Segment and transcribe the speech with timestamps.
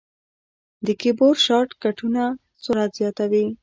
[0.85, 2.23] د کیبورډ شارټ کټونه
[2.63, 3.45] سرعت زیاتوي.